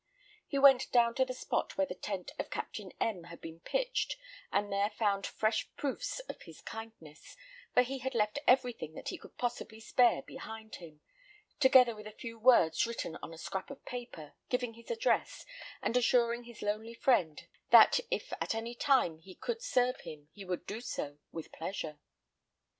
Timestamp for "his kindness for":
6.41-7.83